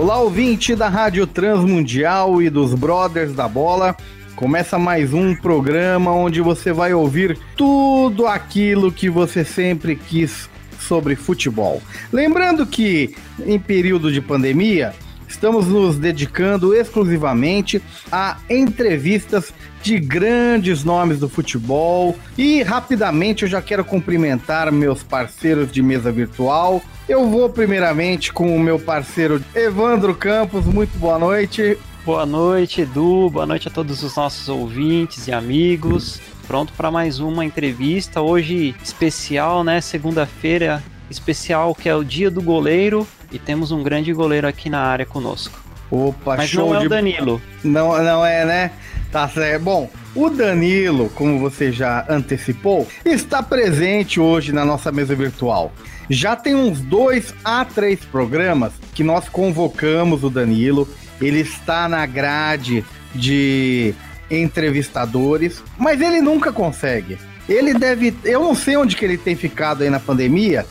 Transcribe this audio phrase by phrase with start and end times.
[0.00, 3.94] Olá, ouvinte da Rádio Transmundial e dos Brothers da Bola.
[4.34, 11.14] Começa mais um programa onde você vai ouvir tudo aquilo que você sempre quis sobre
[11.16, 11.82] futebol.
[12.10, 14.94] Lembrando que em período de pandemia,
[15.30, 17.80] estamos nos dedicando exclusivamente
[18.10, 22.16] a entrevistas de grandes nomes do futebol.
[22.36, 26.82] E rapidamente eu já quero cumprimentar meus parceiros de mesa virtual.
[27.08, 30.66] Eu vou primeiramente com o meu parceiro Evandro Campos.
[30.66, 31.78] Muito boa noite.
[32.04, 33.30] Boa noite, Edu.
[33.30, 36.20] Boa noite a todos os nossos ouvintes e amigos.
[36.46, 38.20] Pronto para mais uma entrevista.
[38.20, 39.80] Hoje especial, né?
[39.80, 44.80] Segunda-feira especial que é o Dia do Goleiro e temos um grande goleiro aqui na
[44.80, 45.58] área conosco.
[45.90, 47.42] Opa, Mas show não é de o Danilo.
[47.64, 48.70] Não, não é, né?
[49.10, 49.62] Tá certo.
[49.62, 55.72] Bom, o Danilo, como você já antecipou, está presente hoje na nossa mesa virtual.
[56.08, 60.88] Já tem uns dois a três programas que nós convocamos o Danilo.
[61.20, 63.94] Ele está na grade de
[64.30, 67.18] entrevistadores, mas ele nunca consegue.
[67.48, 68.14] Ele deve.
[68.24, 70.64] Eu não sei onde que ele tem ficado aí na pandemia,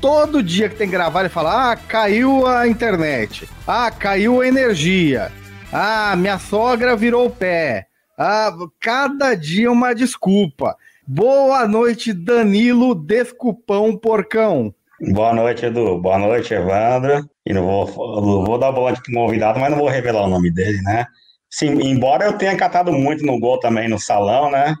[0.00, 4.48] todo dia que tem que gravar ele fala: ah, caiu a internet, ah, caiu a
[4.48, 5.30] energia,
[5.72, 7.86] ah, minha sogra virou o pé.
[8.18, 10.76] Ah, cada dia uma desculpa.
[11.06, 14.74] Boa noite, Danilo Desculpão Porcão.
[15.12, 16.00] Boa noite, Edu.
[16.00, 17.28] Boa noite, Evandro.
[17.44, 20.50] E não vou, não vou dar bola de convidado, mas não vou revelar o nome
[20.50, 21.06] dele, né?
[21.50, 24.74] Sim, embora eu tenha catado muito no gol também no salão, né?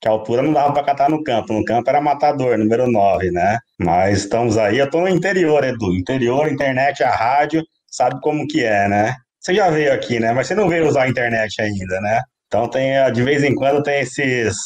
[0.00, 1.52] Que a altura não dava para catar no campo.
[1.52, 3.58] No campo era matador, número 9, né?
[3.78, 4.78] Mas estamos aí.
[4.78, 5.94] Eu tô no interior, Edu.
[5.94, 9.14] Interior, internet, a rádio, sabe como que é, né?
[9.38, 10.32] Você já veio aqui, né?
[10.32, 12.20] Mas você não veio usar a internet ainda, né?
[12.46, 14.56] Então tem, de vez em quando tem esses,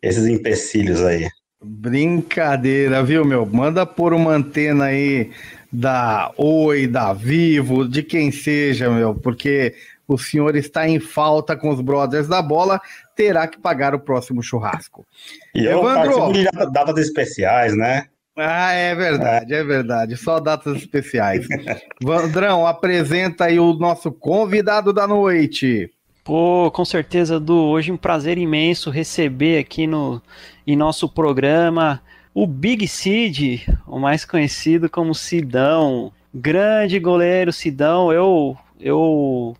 [0.00, 1.28] esses empecilhos aí.
[1.62, 3.44] Brincadeira, viu, meu?
[3.44, 5.30] Manda por uma antena aí
[5.72, 9.74] da Oi, da Vivo, de quem seja, meu, porque
[10.08, 12.80] o senhor está em falta com os brothers da bola,
[13.14, 15.06] terá que pagar o próximo churrasco.
[15.54, 16.18] E eu Evandro.
[16.18, 18.06] participo de datas especiais, né?
[18.34, 20.16] Ah, é verdade, é verdade.
[20.16, 21.46] Só datas especiais.
[22.02, 25.90] Vandrão, apresenta aí o nosso convidado da noite.
[26.24, 27.56] Pô, com certeza, Edu.
[27.56, 30.22] Hoje um prazer imenso receber aqui no
[30.66, 32.00] em nosso programa
[32.34, 36.12] o Big Sid, o mais conhecido como Sidão.
[36.32, 38.12] Grande goleiro Sidão.
[38.12, 39.56] Eu eu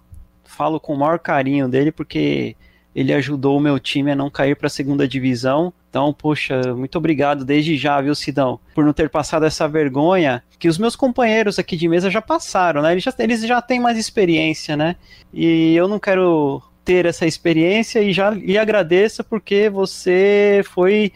[0.58, 2.56] falo com o maior carinho dele porque
[2.92, 5.72] ele ajudou o meu time a não cair para a segunda divisão.
[5.88, 10.68] Então, poxa, muito obrigado desde já, viu, Sidão, por não ter passado essa vergonha que
[10.68, 12.90] os meus companheiros aqui de mesa já passaram, né?
[12.90, 14.96] Eles já, eles já têm mais experiência, né?
[15.32, 21.12] E eu não quero ter essa experiência e já lhe agradeço porque você foi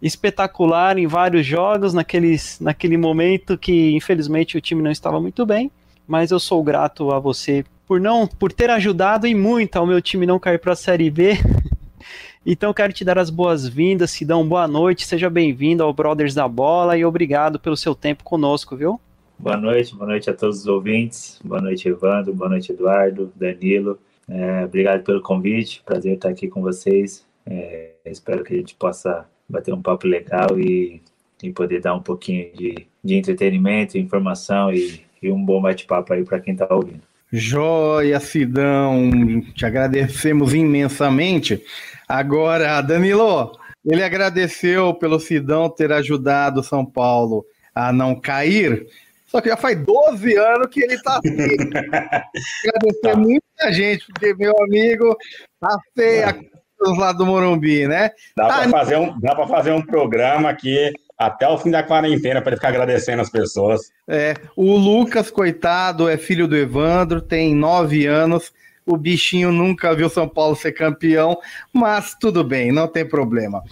[0.00, 5.70] espetacular em vários jogos naqueles, naquele momento que infelizmente o time não estava muito bem,
[6.06, 10.00] mas eu sou grato a você por não por ter ajudado e muito ao meu
[10.02, 11.32] time não cair para a Série B.
[12.46, 16.96] Então quero te dar as boas-vindas, Sidão, boa noite, seja bem-vindo ao Brothers da Bola
[16.96, 18.98] e obrigado pelo seu tempo conosco, viu?
[19.38, 23.98] Boa noite, boa noite a todos os ouvintes, boa noite Evandro, boa noite Eduardo, Danilo,
[24.26, 29.26] é, obrigado pelo convite, prazer estar aqui com vocês, é, espero que a gente possa
[29.46, 31.02] bater um papo legal e,
[31.42, 36.24] e poder dar um pouquinho de, de entretenimento, informação e, e um bom bate-papo aí
[36.24, 37.07] para quem está ouvindo.
[37.32, 39.10] Joia, Sidão,
[39.54, 41.62] te agradecemos imensamente.
[42.08, 43.52] Agora, Danilo,
[43.84, 47.44] ele agradeceu pelo Sidão ter ajudado São Paulo
[47.74, 48.86] a não cair,
[49.26, 51.36] só que já faz 12 anos que ele tá assim.
[52.64, 53.16] Agradecer Tá.
[53.16, 55.16] muita gente, porque meu amigo
[55.60, 56.34] tá feia
[56.80, 58.10] dos lados do Morumbi, né?
[58.36, 62.50] Dá Tá, para fazer, um, fazer um programa aqui até o fim da quarentena para
[62.50, 63.90] ele ficar agradecendo as pessoas.
[64.06, 68.52] É, o Lucas, coitado, é filho do Evandro, tem nove anos.
[68.86, 71.36] O bichinho nunca viu São Paulo ser campeão,
[71.70, 73.62] mas tudo bem, não tem problema.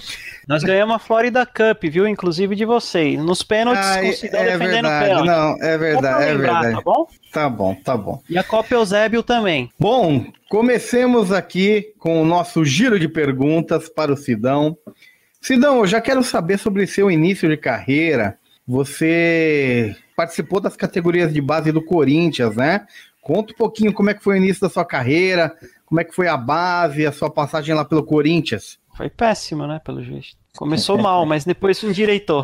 [0.47, 2.07] Nós ganhamos a Florida Cup, viu?
[2.07, 3.19] Inclusive de vocês.
[3.19, 5.27] Nos pênaltis, Ah, o é, Sidão defendendo o verdade, pênalti.
[5.27, 6.75] não, é verdade, é lembrar, verdade.
[6.75, 7.07] Tá bom?
[7.33, 8.23] Tá bom, tá bom.
[8.29, 9.71] E a Copa Eusébio também.
[9.81, 14.77] Bom, comecemos aqui com o nosso giro de perguntas para o Sidão.
[15.47, 18.37] Sidão, eu já quero saber sobre seu início de carreira.
[18.67, 22.85] você participou das categorias de base do Corinthians, né?
[23.23, 25.55] Conta um pouquinho como é que foi o início da sua carreira,
[25.85, 28.81] como é que foi a base, a sua passagem lá pelo Corinthians.
[28.97, 30.37] Foi péssimo, né, pelo jeito.
[30.57, 32.43] Começou mal, mas depois se endireitou.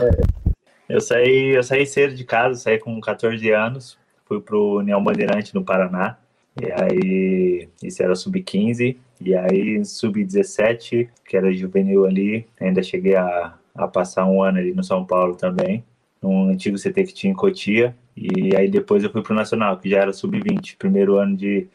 [0.88, 5.52] Eu saí, eu saí cedo de casa, saí com 14 anos, fui pro União Bandeirante
[5.56, 6.18] no Paraná.
[6.60, 13.54] E aí, isso era sub-15, e aí sub-17, que era juvenil ali, ainda cheguei a,
[13.74, 15.84] a passar um ano ali no São Paulo também,
[16.20, 19.88] num antigo CT que tinha em Cotia, e aí depois eu fui pro Nacional, que
[19.88, 21.66] já era sub-20, primeiro ano de,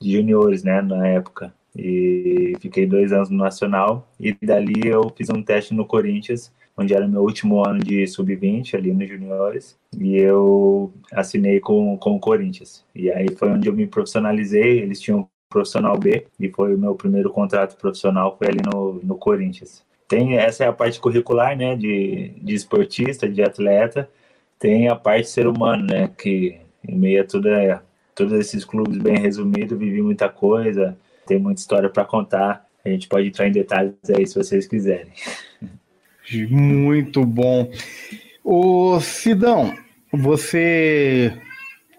[0.00, 1.52] de juniores, né, na época.
[1.76, 6.94] E fiquei dois anos no Nacional, e dali eu fiz um teste no Corinthians, onde
[6.94, 12.20] era meu último ano de sub-20 ali nos juniores, e eu assinei com, com o
[12.20, 12.84] Corinthians.
[12.94, 16.94] E aí foi onde eu me profissionalizei, eles tinham profissional B, e foi o meu
[16.94, 19.82] primeiro contrato profissional, foi ali no, no Corinthians.
[20.06, 24.08] Tem, essa é a parte curricular, né, de, de esportista, de atleta,
[24.58, 27.82] tem a parte ser humano, né, que em meio a toda,
[28.14, 30.96] todos esses clubes bem resumido, vivi muita coisa,
[31.26, 35.12] tem muita história para contar, a gente pode entrar em detalhes aí se vocês quiserem.
[36.50, 37.70] Muito bom.
[38.44, 39.74] O Sidão,
[40.12, 41.32] você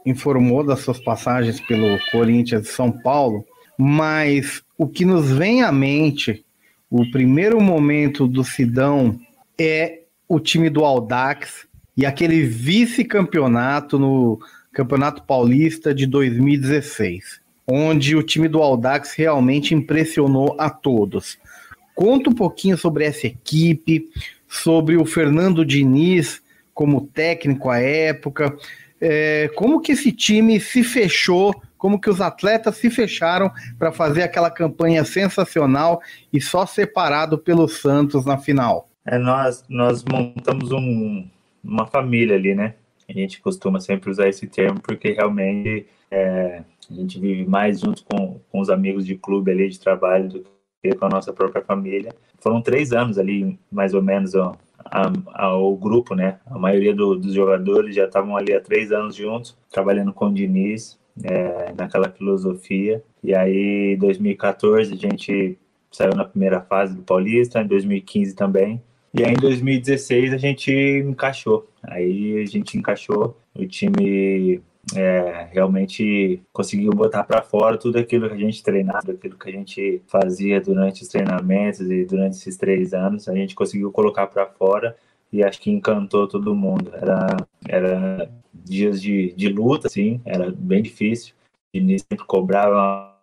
[0.05, 3.45] informou das suas passagens pelo Corinthians de São Paulo,
[3.77, 6.43] mas o que nos vem à mente,
[6.89, 9.19] o primeiro momento do Sidão
[9.57, 14.39] é o time do Aldax e aquele vice-campeonato no
[14.71, 21.37] Campeonato Paulista de 2016, onde o time do Aldax realmente impressionou a todos.
[21.95, 24.07] Conta um pouquinho sobre essa equipe,
[24.47, 26.41] sobre o Fernando Diniz
[26.73, 28.55] como técnico à época,
[29.01, 34.23] é, como que esse time se fechou, como que os atletas se fecharam para fazer
[34.23, 36.01] aquela campanha sensacional
[36.31, 38.89] e só separado pelo Santos na final.
[39.05, 41.27] É, nós, nós montamos um,
[41.63, 42.75] uma família ali, né?
[43.07, 48.03] A gente costuma sempre usar esse termo porque realmente é, a gente vive mais junto
[48.03, 50.45] com, com os amigos de clube ali, de trabalho, do
[50.97, 52.13] com a nossa própria família.
[52.39, 54.53] Foram três anos ali, mais ou menos, ó,
[54.85, 56.39] a, a, o grupo, né?
[56.45, 60.33] A maioria do, dos jogadores já estavam ali há três anos juntos, trabalhando com o
[60.33, 63.03] Diniz, é, naquela filosofia.
[63.23, 65.57] E aí, em 2014, a gente
[65.91, 68.81] saiu na primeira fase do Paulista, em 2015 também.
[69.13, 71.67] E aí, em 2016, a gente encaixou.
[71.83, 73.37] Aí, a gente encaixou.
[73.53, 74.61] O time
[74.95, 79.49] é, realmente conseguiu botar para fora tudo aquilo que a gente treinava, tudo aquilo que
[79.49, 84.27] a gente fazia durante os treinamentos e durante esses três anos, a gente conseguiu colocar
[84.27, 84.95] para fora
[85.31, 86.91] e acho que encantou todo mundo.
[86.93, 87.37] Era,
[87.67, 91.33] era dias de, de luta, assim, era bem difícil.
[91.73, 93.15] E sempre cobrava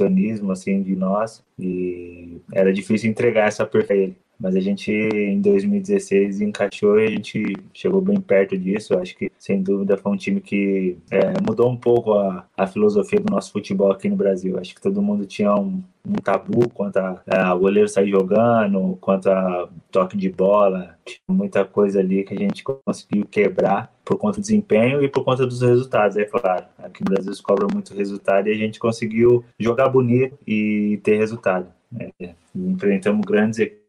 [0.00, 6.40] um assim de nós e era difícil entregar essa perfeita mas a gente em 2016
[6.40, 8.98] encaixou e a gente chegou bem perto disso.
[8.98, 13.20] Acho que sem dúvida foi um time que é, mudou um pouco a, a filosofia
[13.20, 14.58] do nosso futebol aqui no Brasil.
[14.58, 19.30] Acho que todo mundo tinha um, um tabu quanto a, a, goleiro sair jogando, quanto
[19.30, 20.96] a toque de bola.
[21.04, 25.22] Tinha muita coisa ali que a gente conseguiu quebrar por conta do desempenho e por
[25.22, 26.64] conta dos resultados, é claro.
[26.78, 31.16] Aqui no Brasil se cobra muito resultado e a gente conseguiu jogar bonito e ter
[31.18, 31.68] resultado.
[31.96, 33.81] É, enfrentamos grandes equipes.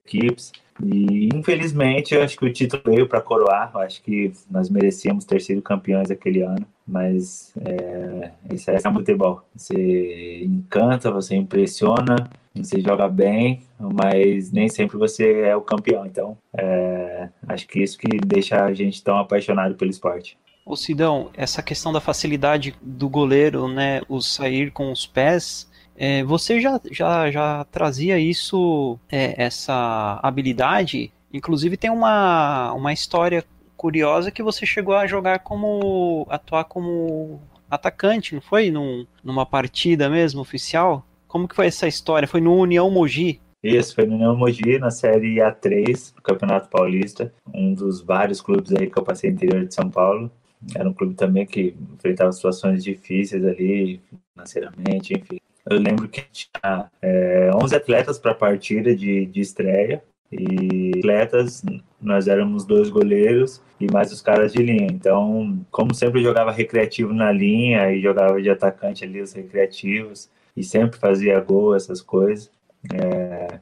[0.82, 3.72] E infelizmente, eu acho que o título veio para coroar.
[3.74, 9.44] Eu acho que nós merecíamos ter sido campeões aquele ano, mas é, isso é futebol.
[9.56, 16.06] Você encanta, você impressiona, você joga bem, mas nem sempre você é o campeão.
[16.06, 20.38] Então, é, acho que isso que deixa a gente tão apaixonado pelo esporte.
[20.66, 26.24] Ô Sidão, essa questão da facilidade do goleiro, né, o sair com os pés, é,
[26.24, 31.12] você já, já, já trazia isso, é, essa habilidade?
[31.32, 33.44] Inclusive tem uma, uma história
[33.76, 36.26] curiosa que você chegou a jogar como.
[36.30, 38.70] atuar como atacante, não foi?
[38.72, 41.06] Num, numa partida mesmo, oficial?
[41.28, 42.28] Como que foi essa história?
[42.28, 43.42] Foi no União Mogi?
[43.64, 48.74] Isso, foi no União Mogi, na Série A3 do Campeonato Paulista, um dos vários clubes
[48.74, 50.30] aí que eu passei no interior de São Paulo.
[50.76, 54.02] Era um clube também que enfrentava situações difíceis ali,
[54.34, 55.40] financeiramente, enfim.
[55.70, 60.04] Eu lembro que tinha é, 11 atletas para a partida de, de estreia.
[60.32, 61.64] E atletas,
[62.02, 64.88] nós éramos dois goleiros e mais os caras de linha.
[64.92, 70.64] Então, como sempre jogava recreativo na linha e jogava de atacante ali os recreativos e
[70.64, 72.52] sempre fazia gol, essas coisas.
[72.94, 73.60] É,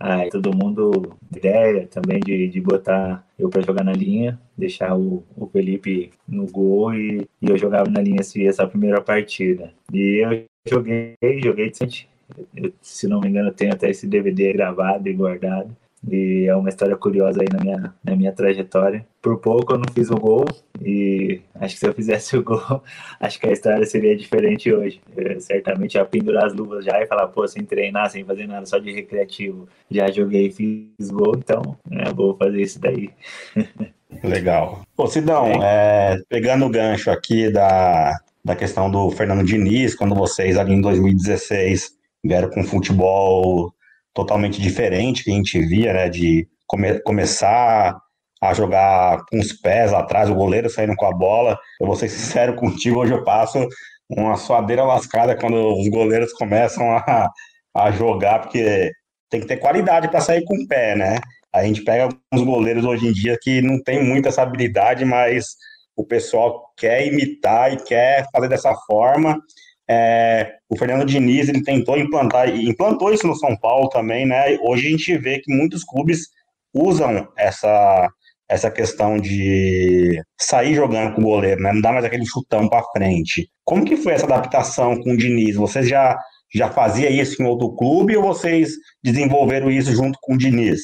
[0.00, 5.22] aí todo mundo ideia também de, de botar eu para jogar na linha, deixar o,
[5.36, 9.72] o Felipe no gol e, e eu jogava na linha essa primeira partida.
[9.92, 12.08] E eu joguei, joguei decente.
[12.56, 15.74] Eu, se não me engano, tenho até esse DVD gravado e guardado.
[16.08, 19.06] e é uma história curiosa aí na minha, na minha trajetória.
[19.22, 20.44] Por pouco eu não fiz o gol
[20.82, 22.82] e acho que se eu fizesse o gol,
[23.20, 25.00] acho que a história seria diferente hoje.
[25.16, 28.66] Eu, certamente ia pendurar as luvas já e falar, pô, sem treinar, sem fazer nada,
[28.66, 33.10] só de recreativo, já joguei e fiz gol, então é, vou fazer isso daí.
[34.22, 34.82] Legal.
[34.96, 40.56] Ô, Sidão, é, pegando o gancho aqui da, da questão do Fernando Diniz, quando vocês
[40.56, 41.90] ali em 2016
[42.24, 43.74] vieram com futebol
[44.14, 46.08] totalmente diferente que a gente via, né?
[46.08, 47.98] De come, começar
[48.40, 51.58] a jogar com os pés atrás, o goleiro saindo com a bola.
[51.80, 53.66] Eu vou ser sincero contigo, hoje eu passo
[54.08, 57.28] uma suadeira lascada quando os goleiros começam a,
[57.76, 58.92] a jogar, porque
[59.28, 61.18] tem que ter qualidade para sair com o pé, né?
[61.52, 65.56] A gente pega alguns goleiros hoje em dia que não tem muita essa habilidade, mas
[65.96, 69.40] o pessoal quer imitar e quer fazer dessa forma.
[69.88, 74.58] É, o Fernando Diniz ele tentou implantar, implantou isso no São Paulo também, né?
[74.60, 76.28] Hoje a gente vê que muitos clubes
[76.74, 78.08] usam essa,
[78.48, 81.72] essa questão de sair jogando com o goleiro, né?
[81.72, 83.48] Não dá mais aquele chutão para frente.
[83.64, 85.56] Como que foi essa adaptação com o Diniz?
[85.56, 86.18] Vocês já,
[86.52, 88.72] já fazia isso em outro clube ou vocês
[89.02, 90.80] desenvolveram isso junto com o Diniz?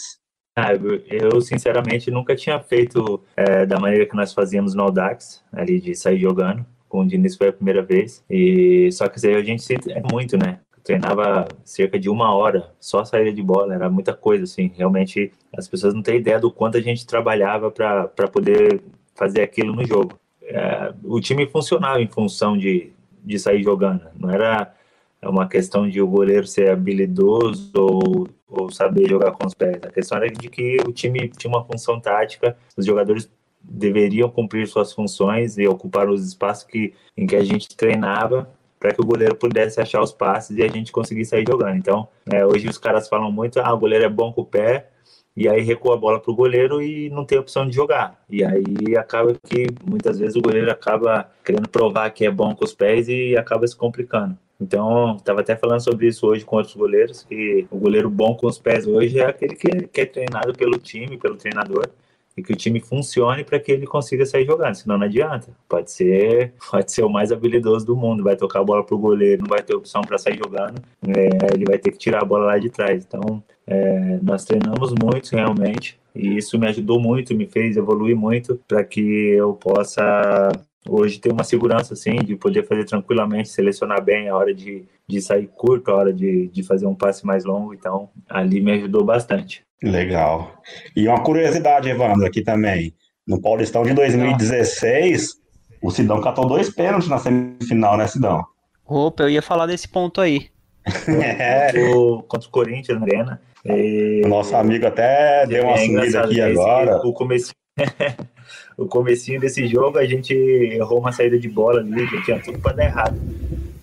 [0.54, 0.72] Ah,
[1.08, 5.94] eu, sinceramente nunca tinha feito é, da maneira que nós fazíamos no Audax, ali de
[5.94, 8.22] sair jogando com o Diniz foi a primeira vez.
[8.28, 10.60] E só que aí a gente é muito, né?
[10.84, 14.70] Treinava cerca de uma hora, só saída de bola, era muita coisa, assim.
[14.76, 18.82] Realmente as pessoas não têm ideia do quanto a gente trabalhava para poder
[19.14, 20.18] fazer aquilo no jogo.
[20.42, 22.92] É, o time funcionava em função de,
[23.24, 24.74] de sair jogando, não era
[25.22, 29.80] uma questão de o goleiro ser habilidoso ou, ou saber jogar com os pés.
[29.82, 33.30] A questão era de que o time tinha uma função tática, os jogadores
[33.62, 38.92] deveriam cumprir suas funções e ocupar os espaços que, em que a gente treinava para
[38.92, 41.76] que o goleiro pudesse achar os passes e a gente conseguisse sair jogando.
[41.76, 44.88] Então, é, hoje os caras falam muito, ah, o goleiro é bom com o pé,
[45.36, 48.20] e aí recua a bola para o goleiro e não tem opção de jogar.
[48.28, 52.64] E aí acaba que muitas vezes o goleiro acaba querendo provar que é bom com
[52.64, 54.36] os pés e acaba se complicando.
[54.62, 58.46] Então, estava até falando sobre isso hoje com outros goleiros, que o goleiro bom com
[58.46, 61.88] os pés hoje é aquele que, que é treinado pelo time, pelo treinador,
[62.36, 65.48] e que o time funcione para que ele consiga sair jogando, senão não adianta.
[65.68, 69.42] Pode ser, pode ser o mais habilidoso do mundo, vai tocar a bola pro goleiro,
[69.42, 72.46] não vai ter opção para sair jogando, é, ele vai ter que tirar a bola
[72.46, 73.04] lá de trás.
[73.04, 78.60] Então, é, nós treinamos muito realmente, e isso me ajudou muito, me fez evoluir muito
[78.68, 80.52] para que eu possa
[80.88, 85.20] hoje ter uma segurança assim de poder fazer tranquilamente, selecionar bem a hora de, de
[85.20, 87.74] sair curto, a hora de, de fazer um passe mais longo.
[87.74, 89.64] Então, ali me ajudou bastante.
[89.82, 90.62] Legal.
[90.94, 92.94] E uma curiosidade, Evandro, aqui também.
[93.26, 95.40] No Paulistão de 2016,
[95.82, 98.44] o Sidão catou dois pênaltis na semifinal, né, Sidão?
[98.86, 100.48] Opa, eu ia falar desse ponto aí.
[101.38, 101.72] é.
[101.94, 103.40] O, contra o Corinthians na Arena.
[103.64, 104.22] E...
[104.26, 106.96] Nosso amigo até deu uma é sumida aqui agora.
[107.04, 107.54] O comecinho,
[108.76, 112.58] o comecinho desse jogo, a gente errou uma saída de bola ali, que tinha tudo
[112.58, 113.20] para dar errado.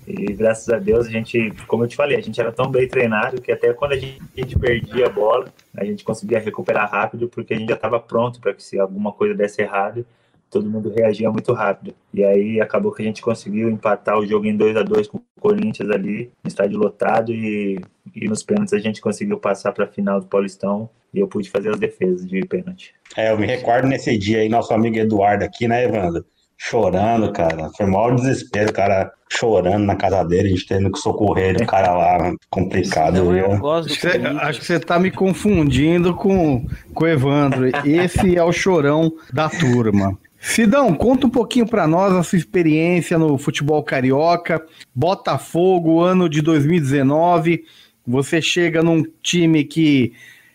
[0.08, 2.88] E graças a Deus a gente, como eu te falei, a gente era tão bem
[2.88, 6.90] treinado que até quando a gente, a gente perdia a bola, a gente conseguia recuperar
[6.90, 10.04] rápido porque a gente já estava pronto para que se alguma coisa desse errado,
[10.50, 11.94] todo mundo reagia muito rápido.
[12.14, 15.18] E aí acabou que a gente conseguiu empatar o jogo em 2 a 2 com
[15.18, 17.80] o Corinthians ali, no estádio lotado e,
[18.16, 21.50] e nos pênaltis a gente conseguiu passar para a final do Paulistão e eu pude
[21.50, 22.94] fazer as defesas de pênalti.
[23.16, 26.26] É, eu me recordo nesse dia aí, nosso amigo Eduardo aqui, né, Evandro?
[26.60, 27.70] chorando, cara.
[27.76, 31.94] Foi maior desespero, cara chorando na casa dele, a gente tendo que socorrer o cara
[31.94, 33.24] lá, complicado.
[33.24, 37.08] Não, eu gosto acho, que você, acho que você tá me confundindo com, com o
[37.08, 37.70] Evandro.
[37.86, 40.18] Esse é o chorão da turma.
[40.40, 44.66] Sidão, conta um pouquinho para nós a sua experiência no futebol carioca,
[44.96, 47.66] Botafogo, ano de 2019.
[48.08, 50.14] Você chega num time que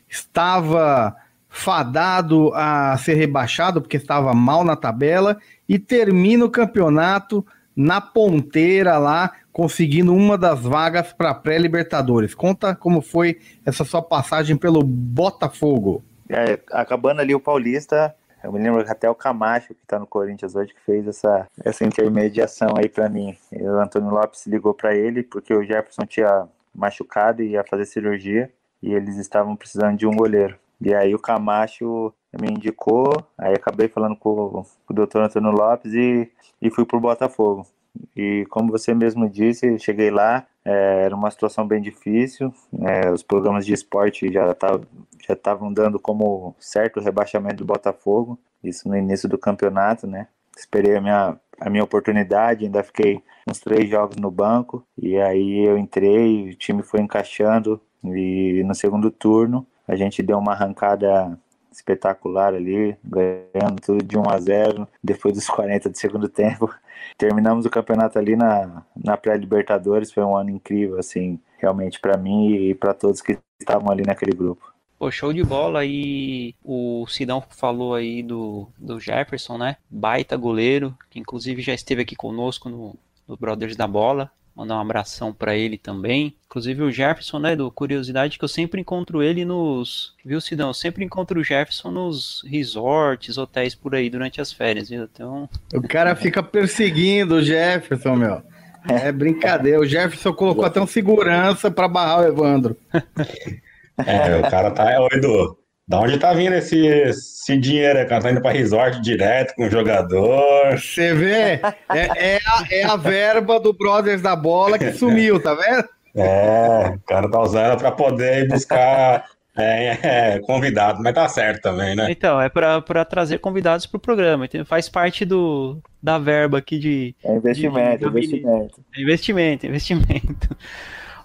[0.09, 1.15] estava
[1.49, 5.39] fadado a ser rebaixado porque estava mal na tabela
[5.69, 12.35] e termina o campeonato na ponteira lá, conseguindo uma das vagas para pré-Libertadores.
[12.35, 16.03] Conta como foi essa sua passagem pelo Botafogo.
[16.29, 18.15] É, acabando ali o Paulista,
[18.45, 21.85] eu me lembro até o Camacho, que está no Corinthians hoje, que fez essa, essa
[21.85, 23.35] intermediação aí para mim.
[23.51, 28.53] O Antônio Lopes ligou para ele, porque o Jefferson tinha machucado e ia fazer cirurgia,
[28.83, 30.57] e eles estavam precisando de um goleiro.
[30.79, 36.31] E aí o Camacho me indicou, aí acabei falando com, o doutor Antônio Lopes e,
[36.61, 37.67] e fui pro Botafogo.
[38.15, 43.23] E como você mesmo disse, cheguei lá, é, era uma situação bem difícil, é, os
[43.23, 44.83] programas de esporte já estavam
[45.27, 50.29] já estavam dando como certo o rebaixamento do Botafogo, isso no início do campeonato, né?
[50.57, 55.65] Esperei a minha, a minha oportunidade, ainda fiquei uns três jogos no banco, e aí
[55.65, 61.39] eu entrei, o time foi encaixando, e no segundo turno A gente deu uma arrancada
[61.71, 66.73] espetacular ali, ganhando tudo de 1 a 0 depois dos 40 do segundo tempo.
[67.19, 72.55] Terminamos o campeonato ali na, na pré-Libertadores, foi um ano incrível, assim, realmente para mim
[72.55, 74.74] e para todos que estavam ali naquele grupo.
[75.05, 79.77] Pô, show de bola e o Sidão falou aí do, do Jefferson, né?
[79.91, 82.97] Baita goleiro, que inclusive já esteve aqui conosco no,
[83.29, 84.31] no Brothers da Bola.
[84.57, 86.35] Mandar um abração para ele também.
[86.47, 90.15] Inclusive o Jefferson, né, do Curiosidade, que eu sempre encontro ele nos.
[90.25, 90.69] Viu, Sidão?
[90.69, 95.05] Eu sempre encontro o Jefferson nos resorts, hotéis por aí durante as férias, viu?
[95.05, 95.51] Então.
[95.75, 98.43] O cara fica perseguindo o Jefferson, meu.
[98.89, 99.81] É brincadeira.
[99.81, 102.75] O Jefferson colocou até um segurança para barrar o Evandro.
[103.99, 105.01] É, o cara tá.
[105.01, 108.03] Ô, Edu, da onde tá vindo esse, esse dinheiro?
[108.03, 110.79] O cara tá indo pra resort direto com o jogador.
[110.79, 111.61] Você vê?
[111.91, 115.89] É, é, a, é a verba do Brothers da Bola que sumiu, tá vendo?
[116.17, 119.25] É, o cara tá usando pra poder ir buscar
[119.57, 122.11] é, é, convidado, mas tá certo também, né?
[122.11, 124.47] Então, é para trazer convidados pro programa.
[124.47, 127.15] Então, faz parte do, da verba aqui de.
[127.23, 128.85] É investimento, de, de, investimento.
[128.97, 130.57] É investimento, investimento.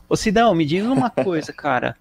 [0.07, 1.95] Ô Sidão, me diz uma coisa, cara.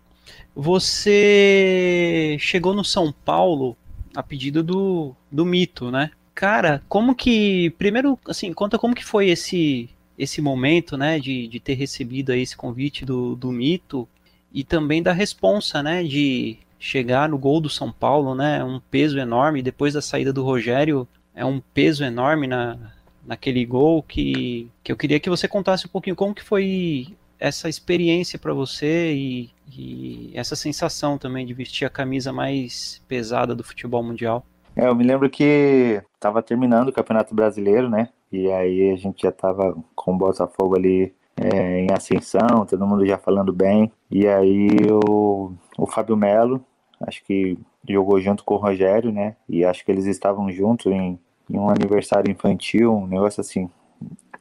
[0.60, 3.76] Você chegou no São Paulo
[4.12, 6.10] a pedido do, do Mito, né?
[6.34, 7.70] Cara, como que.
[7.78, 9.88] Primeiro, assim, conta como que foi esse
[10.18, 14.08] esse momento, né, de, de ter recebido aí esse convite do, do Mito
[14.52, 19.16] e também da responsa, né, de chegar no gol do São Paulo, né, um peso
[19.16, 22.76] enorme, depois da saída do Rogério, é um peso enorme na,
[23.24, 27.68] naquele gol que, que eu queria que você contasse um pouquinho como que foi essa
[27.68, 33.64] experiência para você e, e, essa sensação também de vestir a camisa mais pesada do
[33.64, 34.44] futebol mundial?
[34.76, 38.08] É, eu me lembro que estava terminando o Campeonato Brasileiro, né?
[38.30, 43.06] E aí a gente já estava com o Botafogo ali é, em ascensão, todo mundo
[43.06, 43.90] já falando bem.
[44.10, 44.68] E aí
[45.08, 46.64] o, o Fábio Melo,
[47.00, 49.36] acho que jogou junto com o Rogério, né?
[49.48, 51.18] E acho que eles estavam juntos em,
[51.48, 53.70] em um aniversário infantil, um negócio assim,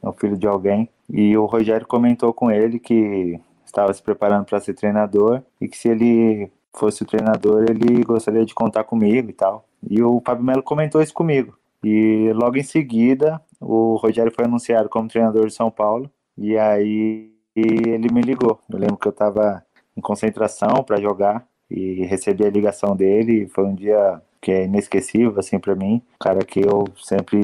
[0.02, 0.88] é o filho de alguém.
[1.10, 5.76] E o Rogério comentou com ele que estava se preparando para ser treinador e que
[5.76, 9.64] se ele fosse o treinador, ele gostaria de contar comigo e tal.
[9.88, 11.56] E o Fábio Melo comentou isso comigo.
[11.82, 16.10] E logo em seguida, o Rogério foi anunciado como treinador de São Paulo.
[16.36, 18.60] E aí ele me ligou.
[18.70, 19.64] Eu lembro que eu estava
[19.96, 23.48] em concentração para jogar e recebi a ligação dele.
[23.48, 27.40] Foi um dia que é inesquecível assim para mim, cara que eu sempre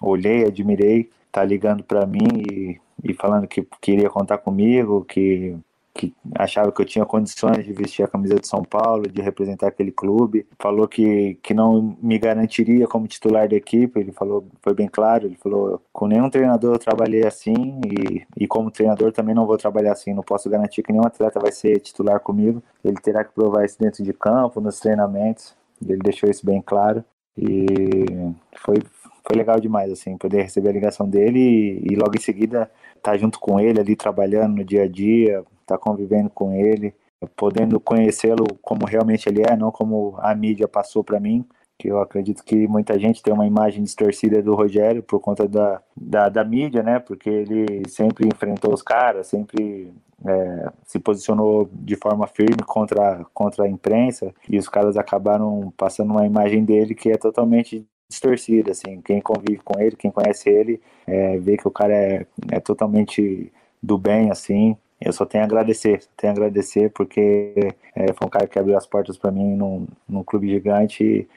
[0.00, 5.56] olhei, admirei tá ligando para mim e, e falando que queria contar comigo, que
[5.94, 9.68] que achava que eu tinha condições de vestir a camisa de São Paulo, de representar
[9.68, 10.44] aquele clube.
[10.58, 15.26] Falou que, que não me garantiria como titular da equipe, ele falou, foi bem claro,
[15.26, 19.56] ele falou, com nenhum treinador eu trabalhei assim e, e como treinador também não vou
[19.56, 23.32] trabalhar assim, não posso garantir que nenhum atleta vai ser titular comigo, ele terá que
[23.32, 27.04] provar isso dentro de campo, nos treinamentos, ele deixou isso bem claro
[27.38, 28.82] e foi,
[29.26, 33.12] foi legal demais, assim, poder receber a ligação dele e, e logo em seguida estar
[33.12, 36.94] tá junto com ele ali trabalhando no dia a dia, estar tá convivendo com ele,
[37.36, 41.44] podendo conhecê-lo como realmente ele é, não como a mídia passou para mim,
[41.78, 45.82] que eu acredito que muita gente tem uma imagem distorcida do Rogério por conta da,
[45.96, 47.00] da, da mídia, né?
[47.00, 49.92] Porque ele sempre enfrentou os caras, sempre
[50.24, 56.12] é, se posicionou de forma firme contra, contra a imprensa e os caras acabaram passando
[56.12, 60.80] uma imagem dele que é totalmente distorcida, assim, quem convive com ele, quem conhece ele,
[61.06, 65.46] é, vê que o cara é, é totalmente do bem, assim, eu só tenho a
[65.46, 67.52] agradecer, tenho a agradecer porque
[67.94, 71.28] é, foi um cara que abriu as portas para mim num, num clube gigante e,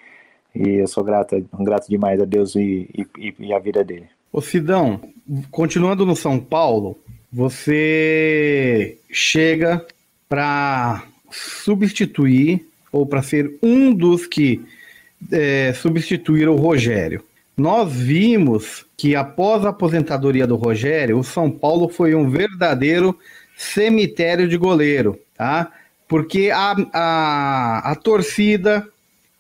[0.56, 4.08] e, eu sou grato, grato demais a Deus e, e, e a vida dele.
[4.32, 5.02] Ô Sidão,
[5.52, 6.98] continuando no São Paulo,
[7.32, 9.86] você chega
[10.30, 14.64] para substituir ou para ser um dos que
[15.32, 17.24] é, substituíram o Rogério.
[17.56, 23.18] Nós vimos que após a aposentadoria do Rogério, o São Paulo foi um verdadeiro
[23.56, 25.72] cemitério de goleiro, tá?
[26.08, 28.88] Porque a, a, a torcida,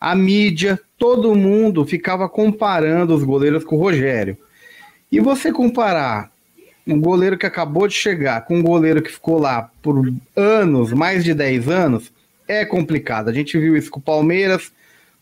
[0.01, 4.35] a mídia, todo mundo ficava comparando os goleiros com o Rogério.
[5.11, 6.31] E você comparar
[6.85, 11.23] um goleiro que acabou de chegar com um goleiro que ficou lá por anos, mais
[11.23, 12.11] de 10 anos,
[12.47, 13.29] é complicado.
[13.29, 14.71] A gente viu isso com o Palmeiras,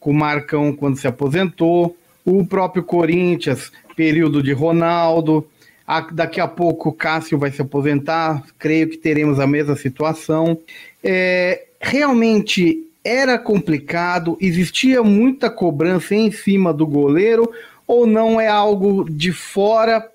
[0.06, 5.48] com o Marcão quando se aposentou, o próprio Corinthians, período de Ronaldo.
[5.88, 10.60] A, daqui a pouco o Cássio vai se aposentar, creio que teremos a mesma situação.
[11.04, 17.52] É, realmente era complicado, existia muita cobrança em cima do goleiro,
[17.88, 20.08] ou não é algo de fora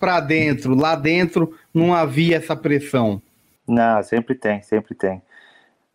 [0.00, 0.74] para dentro?
[0.74, 3.22] Lá dentro não havia essa pressão?
[3.66, 5.22] Não, sempre tem, sempre tem.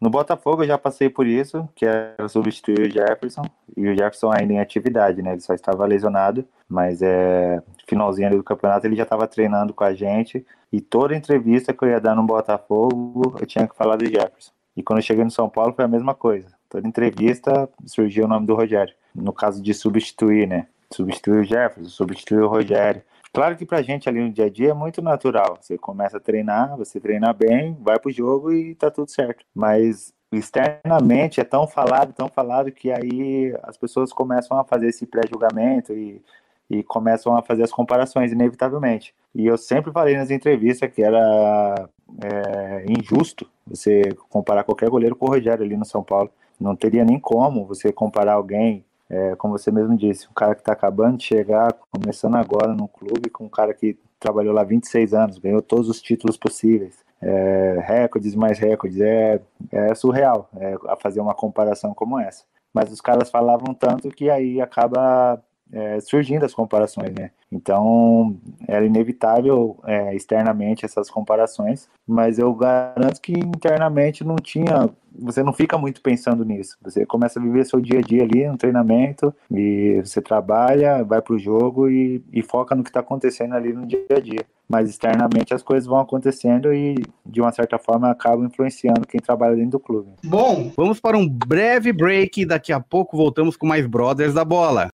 [0.02, 3.44] No Botafogo eu já passei por isso, que era substituir o Jefferson,
[3.78, 5.34] e o Jefferson ainda em atividade, né?
[5.34, 9.94] Ele só estava lesionado, mas é finalzinho do campeonato ele já estava treinando com a
[9.94, 14.06] gente, e toda entrevista que eu ia dar no Botafogo, eu tinha que falar do
[14.06, 14.52] Jefferson.
[14.76, 16.48] E quando eu cheguei no São Paulo foi a mesma coisa.
[16.68, 18.96] Toda entrevista surgiu o nome do Rogério.
[19.14, 20.66] No caso de substituir, né?
[20.92, 23.04] Substituir o Jefferson, substituir o Rogério.
[23.34, 25.58] Claro que pra gente ali no dia a dia é muito natural.
[25.60, 29.46] Você começa a treinar, você treina bem, vai pro jogo e tá tudo certo.
[29.56, 35.06] Mas externamente é tão falado, tão falado que aí as pessoas começam a fazer esse
[35.06, 36.22] pré-julgamento e,
[36.70, 39.14] e começam a fazer as comparações, inevitavelmente.
[39.34, 41.90] E eu sempre falei nas entrevistas que era
[42.24, 46.30] é, injusto você comparar qualquer goleiro com o Rogério ali no São Paulo.
[46.60, 50.62] Não teria nem como você comparar alguém é, como você mesmo disse, um cara que
[50.62, 55.14] está acabando de chegar, começando agora no clube, com um cara que trabalhou lá 26
[55.14, 61.20] anos, ganhou todos os títulos possíveis, é, recordes mais recordes, é, é surreal é, fazer
[61.20, 62.46] uma comparação como essa.
[62.74, 67.32] Mas os caras falavam tanto que aí acaba é, surgindo as comparações, né?
[67.52, 68.36] Então
[68.68, 74.90] era inevitável é, externamente essas comparações, mas eu garanto que internamente não tinha.
[75.20, 76.78] Você não fica muito pensando nisso.
[76.82, 81.22] Você começa a viver seu dia a dia ali no treinamento e você trabalha, vai
[81.22, 84.46] para o jogo e, e foca no que está acontecendo ali no dia a dia.
[84.70, 89.56] Mas externamente as coisas vão acontecendo e de uma certa forma acabam influenciando quem trabalha
[89.56, 90.12] dentro do clube.
[90.24, 94.46] Bom, vamos para um breve break e daqui a pouco voltamos com mais Brothers da
[94.46, 94.90] Bola.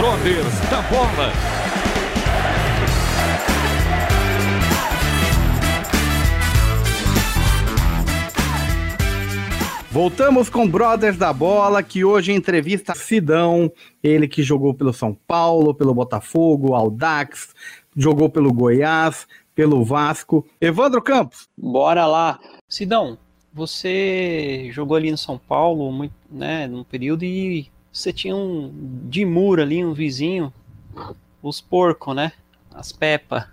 [0.00, 1.30] Brothers da Bola.
[9.90, 13.70] Voltamos com Brothers da Bola, que hoje entrevista Sidão,
[14.02, 17.54] ele que jogou pelo São Paulo, pelo Botafogo, Aldax,
[17.94, 20.46] jogou pelo Goiás, pelo Vasco.
[20.58, 21.46] Evandro Campos.
[21.54, 22.40] Bora lá.
[22.66, 23.18] Sidão,
[23.52, 28.72] você jogou ali no São Paulo, muito, né, num período e você tinha um
[29.08, 30.52] de muro ali, um vizinho,
[31.42, 32.32] os porcos, né?
[32.72, 33.44] As pepas.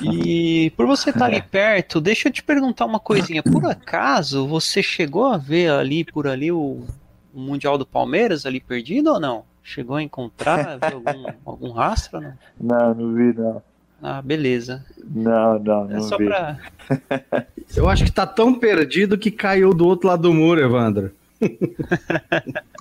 [0.00, 3.42] E por você estar tá ali perto, deixa eu te perguntar uma coisinha.
[3.42, 6.82] Por acaso você chegou a ver ali por ali o,
[7.32, 9.44] o Mundial do Palmeiras ali perdido ou não?
[9.62, 12.20] Chegou a encontrar algum, algum rastro?
[12.20, 12.34] Não?
[12.60, 13.62] não, não vi não.
[14.02, 14.84] Ah, beleza.
[15.02, 15.96] Não, não, não.
[15.96, 16.26] É só vi.
[16.26, 16.58] pra.
[17.74, 21.10] Eu acho que tá tão perdido que caiu do outro lado do muro, Evandro.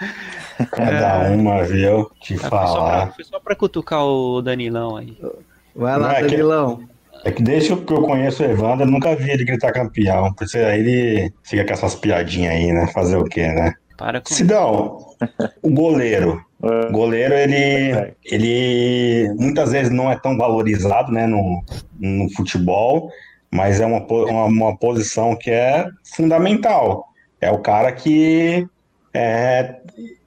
[0.70, 2.10] Cada uma, viu?
[2.20, 3.06] Te Ah, Foi só, falar.
[3.06, 5.16] pra, foi só pra cutucar o Danilão aí.
[5.74, 6.80] Vai lá, Não, é que- Danilão.
[7.22, 10.32] É que desde que eu conheço o Evandro, eu nunca vi ele gritar campeão.
[10.32, 12.86] Por isso aí ele fica com essas piadinhas aí, né?
[12.94, 13.74] Fazer o quê, né?
[13.98, 14.98] Para com Sidão,
[15.62, 16.40] o goleiro.
[16.62, 21.64] O goleiro, ele, ele muitas vezes não é tão valorizado né, no,
[21.98, 23.10] no futebol,
[23.50, 27.06] mas é uma, uma, uma posição que é fundamental.
[27.40, 28.66] É o cara que
[29.12, 29.76] é,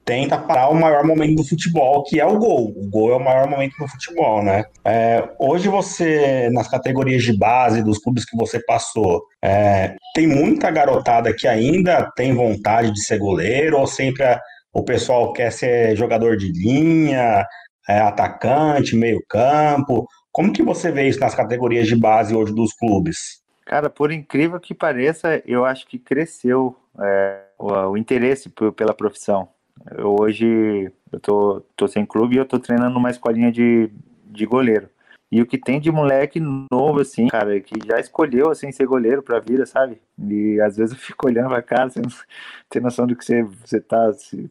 [0.04, 2.72] tenta parar o maior momento do futebol, que é o gol.
[2.76, 4.64] O gol é o maior momento do futebol, né?
[4.84, 10.70] É, hoje você, nas categorias de base dos clubes que você passou, é, tem muita
[10.70, 14.40] garotada que ainda tem vontade de ser goleiro, ou sempre a-
[14.72, 17.46] o pessoal quer ser jogador de linha,
[17.88, 20.06] é, atacante, meio campo.
[20.32, 23.42] Como que você vê isso nas categorias de base hoje dos clubes?
[23.64, 28.94] Cara, por incrível que pareça, eu acho que cresceu é, o, o interesse por- pela
[28.94, 29.48] profissão.
[29.96, 33.90] Eu, hoje eu tô, tô sem clube e eu tô treinando numa escolinha de,
[34.26, 34.88] de goleiro.
[35.32, 36.38] E o que tem de moleque
[36.70, 40.00] novo, assim, cara, que já escolheu, assim, ser goleiro pra vida, sabe?
[40.16, 42.08] E às vezes eu fico olhando pra você não
[42.70, 44.48] tem noção do que você, você tá, se-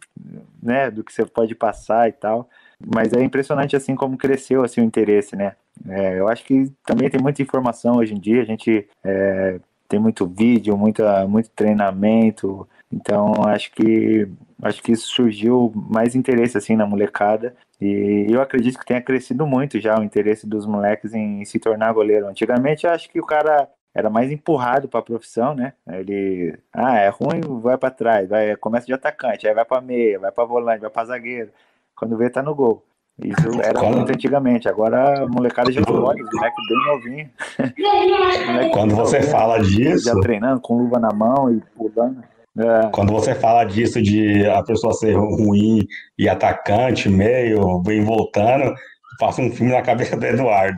[0.62, 2.50] né, do que você pode passar e tal.
[2.86, 5.56] Mas é impressionante, assim, como cresceu, assim, o interesse, né?
[5.88, 10.00] É, eu acho que também tem muita informação hoje em dia, a gente é, tem
[10.00, 14.28] muito vídeo, muita, muito treinamento, então acho que
[14.62, 19.46] acho que isso surgiu mais interesse assim na molecada e eu acredito que tenha crescido
[19.46, 22.28] muito já o interesse dos moleques em se tornar goleiro.
[22.28, 25.74] Antigamente acho que o cara era mais empurrado para a profissão, né?
[25.88, 30.18] Ele, ah, é ruim, vai para trás, vai, começa de atacante, aí vai para meia,
[30.20, 31.50] vai para volante, vai para zagueiro.
[31.96, 32.84] Quando vê tá no gol.
[33.22, 34.68] Isso era Quando- muito antigamente.
[34.68, 37.30] Agora a molecada já escolhe, os moleques bem novinho.
[38.48, 42.24] Moleque Quando você novinho, fala disso, já treinando com luva na mão e pulando.
[42.58, 45.80] É, quando você fala disso de a pessoa ser ruim
[46.18, 48.74] e atacante, meio, vem voltando,
[49.20, 50.78] passa um filme na cabeça do Eduardo.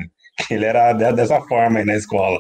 [0.49, 2.39] Ele era de- dessa forma aí na escola.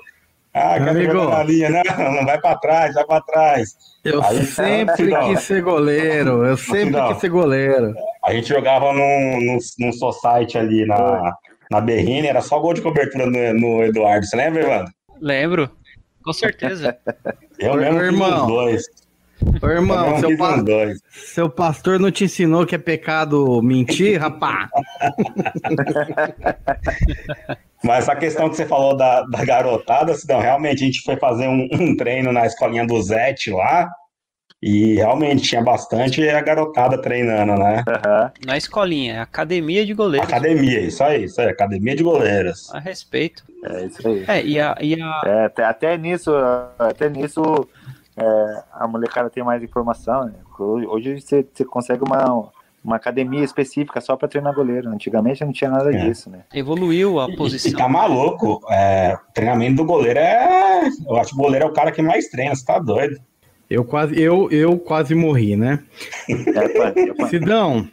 [0.53, 1.69] Ah, quer jogar na linha?
[1.69, 3.75] Não, não vai pra trás, vai pra trás.
[4.05, 5.27] Eu Aí, sempre não.
[5.29, 6.45] quis ser goleiro.
[6.45, 7.09] Eu sempre Não.
[7.09, 7.93] quis ser goleiro.
[8.23, 11.33] A gente jogava num, num, num society ali na,
[11.69, 14.25] na Berrine, era só gol de cobertura no, no Eduardo.
[14.25, 14.93] Você lembra, Evandro?
[15.19, 15.69] Lembro,
[16.23, 16.97] com certeza.
[17.59, 18.41] Eu Ô, mesmo fiz irmão.
[18.41, 18.83] os dois.
[19.61, 20.63] Ô, irmão, eu seu, pa-
[21.09, 24.69] seu pastor não te ensinou que é pecado mentir, rapá?
[27.83, 31.47] Mas essa questão que você falou da, da garotada, Sidão, realmente a gente foi fazer
[31.47, 33.89] um, um treino na escolinha do Zete lá,
[34.61, 37.83] e realmente tinha bastante a garotada treinando, né?
[38.45, 40.27] Não é escolinha, é academia de goleiros.
[40.27, 42.73] Academia, isso aí, isso aí, academia de goleiros.
[42.73, 43.43] A respeito.
[43.63, 44.25] É isso aí.
[44.27, 46.31] É, e a, e a, É, até, até nisso,
[46.79, 47.67] até nisso
[48.17, 50.25] é, a molecada tem mais informação.
[50.25, 50.33] Né?
[50.59, 52.49] Hoje você, você consegue uma,
[52.83, 54.89] uma academia específica só para treinar goleiro.
[54.89, 56.05] Antigamente não tinha nada É.
[56.05, 56.43] disso, né?
[56.53, 57.71] evoluiu a E, e posição.
[57.73, 60.87] tá maluco, é, treinamento do goleiro é.
[61.07, 63.19] Eu acho que o goleiro é o cara que mais treina, você tá doido.
[63.69, 65.83] Eu quase, eu, eu quase morri, né?
[66.29, 67.27] É, é.
[67.27, 67.87] Sidão,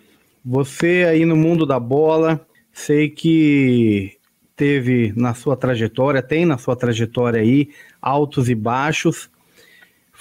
[0.44, 2.40] você aí no mundo da bola,
[2.72, 4.18] sei que
[4.54, 9.30] teve na sua trajetória, tem na sua trajetória aí altos e baixos.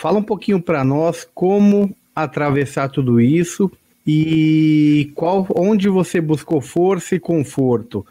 [0.01, 3.71] Fala um pouquinho para nós como atravessar tudo isso
[4.05, 8.03] e qual, onde você buscou força e conforto.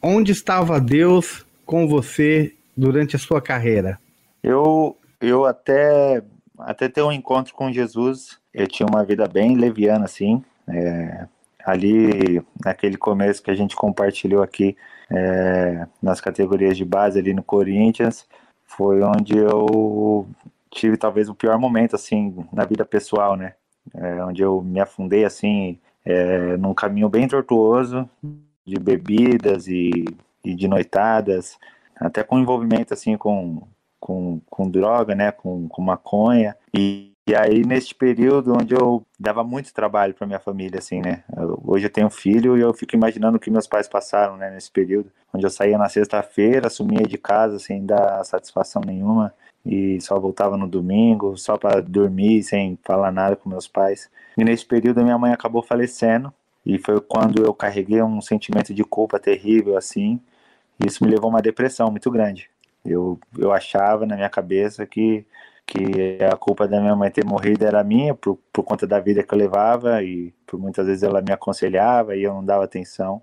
[0.00, 3.98] Onde estava Deus com você durante a sua carreira?
[4.42, 6.22] Eu, eu até,
[6.58, 10.42] até ter um encontro com Jesus, eu tinha uma vida bem leviana, assim.
[10.66, 11.26] é,
[11.62, 14.74] ali, naquele começo que a gente compartilhou aqui,
[15.10, 18.24] é, nas categorias de base ali no Corinthians,
[18.64, 20.26] foi onde eu
[20.76, 23.54] tive talvez o pior momento, assim, na vida pessoal, né?
[23.94, 28.08] É, onde eu me afundei, assim, é, num caminho bem tortuoso
[28.64, 30.04] de bebidas e,
[30.44, 31.58] e de noitadas,
[31.96, 33.62] até com envolvimento, assim, com,
[33.98, 36.56] com, com droga, né, com, com maconha.
[36.76, 41.22] E, e aí, neste período onde eu dava muito trabalho para minha família, assim, né.
[41.64, 44.50] Hoje eu tenho um filho e eu fico imaginando o que meus pais passaram, né,
[44.50, 45.10] nesse período.
[45.32, 49.32] Onde eu saía na sexta-feira, sumia de casa sem dar satisfação nenhuma
[49.66, 54.08] e só voltava no domingo, só para dormir, sem falar nada com meus pais.
[54.38, 56.32] E nesse período minha mãe acabou falecendo
[56.64, 60.20] e foi quando eu carreguei um sentimento de culpa terrível assim.
[60.84, 62.48] Isso me levou a uma depressão muito grande.
[62.84, 65.26] Eu, eu achava na minha cabeça que,
[65.66, 69.22] que a culpa da minha mãe ter morrido era minha por, por conta da vida
[69.22, 73.20] que eu levava e por muitas vezes ela me aconselhava e eu não dava atenção.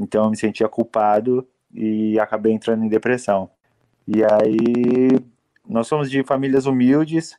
[0.00, 3.50] Então eu me sentia culpado e acabei entrando em depressão.
[4.06, 5.33] E aí
[5.68, 7.36] nós somos de famílias humildes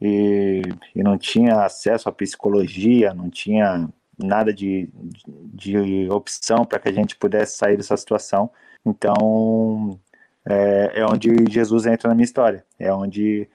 [0.00, 0.62] e,
[0.94, 4.88] e não tinha acesso à psicologia, não tinha nada de,
[5.26, 8.50] de opção para que a gente pudesse sair dessa situação.
[8.84, 9.98] Então,
[10.44, 12.64] é, é onde Jesus entra na minha história.
[12.78, 13.48] É onde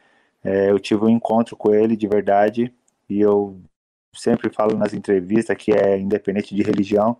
[0.43, 2.73] é, eu tive um encontro com ele de verdade.
[3.09, 3.59] E eu
[4.13, 7.17] sempre falo nas entrevistas que é independente de religião,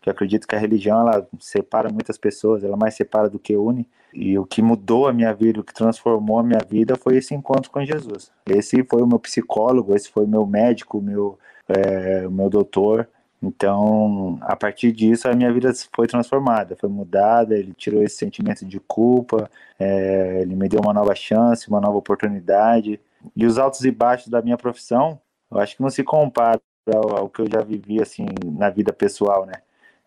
[0.00, 3.56] que eu acredito que a religião ela separa muitas pessoas, ela mais separa do que
[3.56, 3.86] une.
[4.12, 7.34] E o que mudou a minha vida, o que transformou a minha vida foi esse
[7.34, 8.32] encontro com Jesus.
[8.46, 13.08] Esse foi o meu psicólogo, esse foi meu médico, meu, é, meu doutor.
[13.42, 17.56] Então, a partir disso, a minha vida foi transformada, foi mudada.
[17.56, 21.96] Ele tirou esse sentimento de culpa, é, ele me deu uma nova chance, uma nova
[21.96, 22.98] oportunidade.
[23.36, 26.60] E os altos e baixos da minha profissão, eu acho que não se compara
[26.92, 29.54] ao, ao que eu já vivi assim na vida pessoal, né?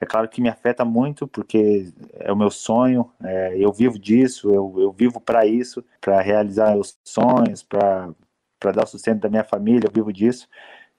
[0.03, 4.49] É claro que me afeta muito, porque é o meu sonho, é, eu vivo disso,
[4.53, 8.13] eu, eu vivo para isso, para realizar os sonhos, para
[8.61, 10.45] dar o sustento da minha família, eu vivo disso,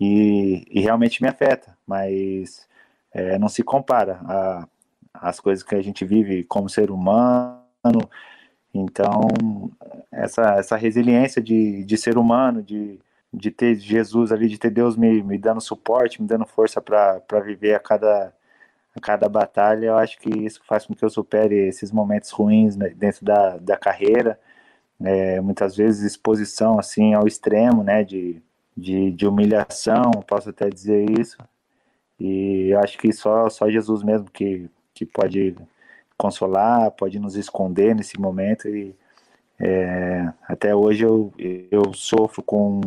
[0.01, 2.67] e, e realmente me afeta, mas
[3.13, 4.69] é, não se compara a,
[5.13, 7.61] as coisas que a gente vive como ser humano.
[8.73, 9.21] Então,
[10.11, 12.99] essa, essa resiliência de, de ser humano, de,
[13.31, 17.41] de ter Jesus ali, de ter Deus me, me dando suporte, me dando força para
[17.45, 18.33] viver a cada
[18.95, 22.77] a cada batalha, eu acho que isso faz com que eu supere esses momentos ruins
[22.77, 24.39] né, dentro da, da carreira,
[25.03, 28.41] é, muitas vezes exposição assim ao extremo, né, de,
[28.77, 31.37] de, de, humilhação, posso até dizer isso,
[32.19, 35.57] e eu acho que só, só Jesus mesmo que, que pode
[36.17, 38.95] consolar, pode nos esconder nesse momento, e
[39.59, 41.33] é, até hoje eu,
[41.71, 42.81] eu sofro com,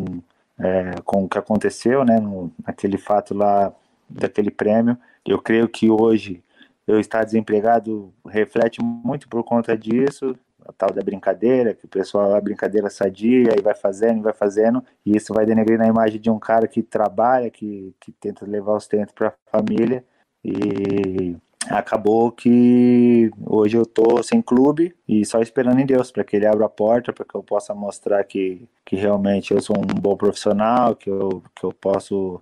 [0.58, 3.74] é, com o que aconteceu, né, no, naquele fato lá
[4.10, 4.98] daquele prêmio,
[5.32, 6.44] eu creio que hoje
[6.88, 10.36] eu estar desempregado reflete muito por conta disso,
[10.66, 14.84] a tal da brincadeira, que o pessoal, a brincadeira sadia e vai fazendo, vai fazendo,
[15.06, 18.74] e isso vai denegrir na imagem de um cara que trabalha, que, que tenta levar
[18.74, 20.04] o sustento para a família,
[20.44, 21.36] e
[21.70, 26.46] acabou que hoje eu tô sem clube e só esperando em Deus para que ele
[26.46, 30.16] abra a porta, para que eu possa mostrar que, que realmente eu sou um bom
[30.16, 32.42] profissional, que eu, que eu posso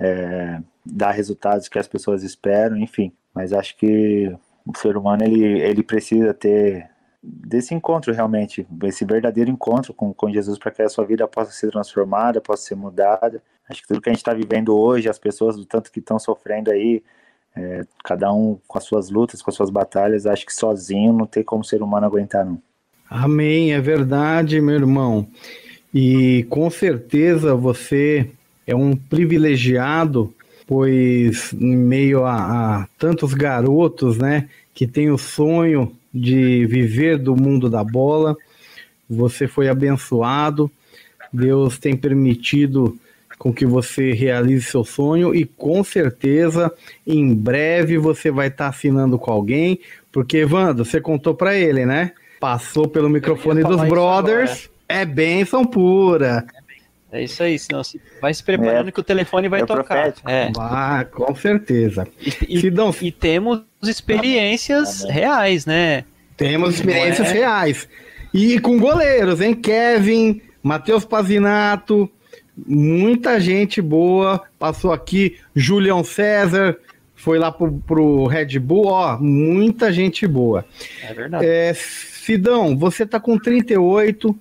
[0.00, 3.12] é, dar resultados que as pessoas esperam, enfim.
[3.34, 4.34] Mas acho que
[4.66, 6.90] o ser humano ele, ele precisa ter
[7.22, 11.52] desse encontro realmente, esse verdadeiro encontro com, com Jesus para que a sua vida possa
[11.52, 13.40] ser transformada, possa ser mudada.
[13.68, 16.18] Acho que tudo que a gente está vivendo hoje, as pessoas do tanto que estão
[16.18, 17.02] sofrendo aí,
[17.54, 21.26] é, cada um com as suas lutas, com as suas batalhas, acho que sozinho não
[21.26, 22.60] tem como ser humano aguentar, não.
[23.08, 25.28] Amém, é verdade, meu irmão.
[25.94, 28.30] E com certeza você
[28.66, 30.34] é um privilegiado,
[30.72, 32.36] pois em meio a,
[32.80, 38.34] a tantos garotos, né, que têm o sonho de viver do mundo da bola,
[39.08, 40.70] você foi abençoado.
[41.30, 42.98] Deus tem permitido
[43.38, 46.72] com que você realize seu sonho e com certeza
[47.06, 49.78] em breve você vai estar tá assinando com alguém,
[50.10, 52.12] porque Evandro, você contou para ele, né?
[52.40, 56.46] Passou pelo microfone dos brothers, é bênção pura.
[57.12, 60.14] É isso aí, senão se vai se preparando é, que o telefone vai é tocar.
[60.26, 60.50] É.
[60.58, 62.08] Ah, com certeza.
[62.18, 66.04] E, e, e temos experiências tá reais, né?
[66.38, 67.32] Temos experiências é?
[67.34, 67.86] reais.
[68.32, 69.54] E com goleiros, hein?
[69.54, 72.10] Kevin, Matheus Pazinato,
[72.56, 75.38] muita gente boa passou aqui.
[75.54, 76.78] Julião César
[77.14, 80.64] foi lá pro, pro Red Bull, ó, muita gente boa.
[81.02, 81.44] É verdade.
[81.46, 84.34] É, Sidão, você tá com 38,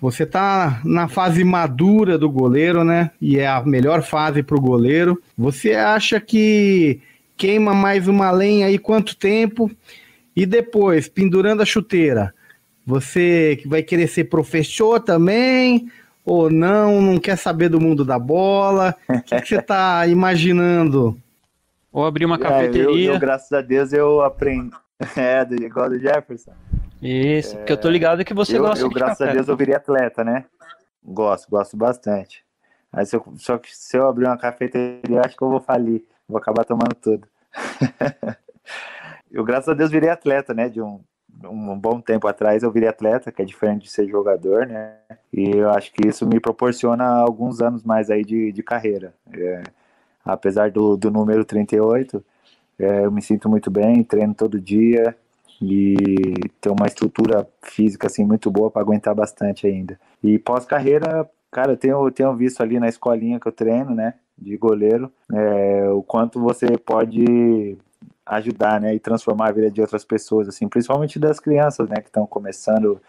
[0.00, 3.10] você tá na fase madura do goleiro, né?
[3.20, 5.20] E é a melhor fase pro goleiro.
[5.36, 7.00] Você acha que
[7.36, 9.70] queima mais uma lenha aí quanto tempo?
[10.34, 12.32] E depois, pendurando a chuteira,
[12.86, 15.90] você vai querer ser professor também?
[16.24, 17.02] Ou não?
[17.02, 18.94] Não quer saber do mundo da bola?
[19.08, 21.16] O que, que você está imaginando?
[21.92, 22.84] Ou abrir uma cafeteria?
[22.84, 24.70] É, eu, eu, graças a Deus eu aprendi.
[25.16, 26.52] É, igual do Jefferson.
[27.02, 27.58] Isso, é...
[27.58, 29.30] porque eu tô ligado que você eu, gosta eu, de graças café.
[29.30, 30.44] a Deus eu virei atleta, né?
[31.02, 32.44] Gosto, gosto bastante.
[32.92, 36.04] Aí eu, só que se eu abrir uma cafeteria, acho que eu vou falir.
[36.28, 37.26] Vou acabar tomando tudo.
[39.30, 40.68] eu, graças a Deus, virei atleta, né?
[40.68, 41.00] De um,
[41.44, 44.96] um bom tempo atrás eu virei atleta, que é diferente de ser jogador, né?
[45.32, 49.14] E eu acho que isso me proporciona alguns anos mais aí de, de carreira.
[49.32, 49.62] É,
[50.24, 52.22] apesar do, do número 38,
[52.78, 55.16] é, eu me sinto muito bem, treino todo dia
[55.60, 55.94] e
[56.60, 59.98] tenho uma estrutura física assim muito boa para aguentar bastante ainda.
[60.22, 64.14] E pós-carreira, cara, eu tenho, tenho visto ali na escolinha que eu treino, né?
[64.38, 67.76] De goleiro, é, o quanto você pode
[68.24, 72.08] ajudar, né, e transformar a vida de outras pessoas, assim, principalmente das crianças, né, que
[72.08, 73.00] estão começando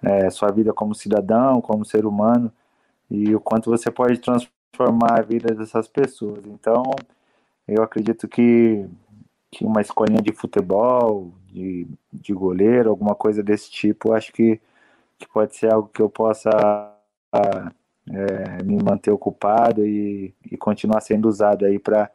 [0.00, 2.50] é, sua vida como cidadão, como ser humano,
[3.10, 6.46] e o quanto você pode transformar a vida dessas pessoas.
[6.46, 6.82] Então,
[7.66, 8.86] eu acredito que,
[9.50, 14.60] que uma escolinha de futebol, de, de goleiro, alguma coisa desse tipo, acho que,
[15.18, 16.50] que pode ser algo que eu possa
[18.10, 22.10] é, me manter ocupado e, e continuar sendo usado aí para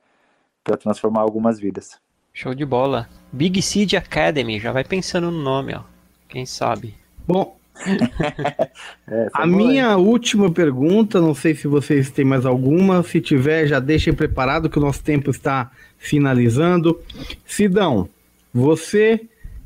[0.79, 1.99] transformar algumas vidas.
[2.33, 3.07] Show de bola.
[3.31, 5.81] Big Seed Academy, já vai pensando no nome, ó.
[6.27, 6.95] Quem sabe?
[7.25, 7.57] Bom,
[9.07, 9.95] é, a minha aí.
[9.95, 14.77] última pergunta, não sei se vocês têm mais alguma, se tiver, já deixem preparado que
[14.77, 16.99] o nosso tempo está finalizando.
[17.45, 18.09] Sidão,
[18.57, 19.21] você